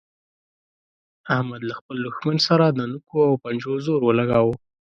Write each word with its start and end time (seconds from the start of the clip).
احمد 1.35 1.61
له 1.69 1.73
خپل 1.79 1.95
دوښمن 2.05 2.37
سره 2.47 2.65
د 2.69 2.79
نوکو 2.91 3.19
او 3.29 3.33
پنجو 3.43 3.73
زور 3.85 4.01
ولګاوو. 4.03 4.53